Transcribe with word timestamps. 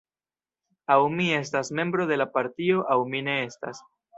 Aŭ 0.95 0.97
mi 1.17 1.27
estas 1.41 1.71
membro 1.81 2.09
de 2.13 2.19
la 2.23 2.29
partio 2.39 2.83
aŭ 2.95 2.99
mi 3.13 3.25
ne 3.29 3.37
estas. 3.53 3.89